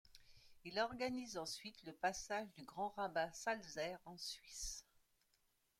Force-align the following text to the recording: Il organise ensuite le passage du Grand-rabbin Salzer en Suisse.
Il 0.65 0.79
organise 0.79 1.37
ensuite 1.37 1.83
le 1.83 1.93
passage 1.93 2.51
du 2.55 2.63
Grand-rabbin 2.65 3.31
Salzer 3.33 3.99
en 4.05 4.17
Suisse. 4.17 4.83